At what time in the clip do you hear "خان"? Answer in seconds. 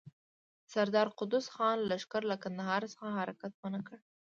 1.55-1.77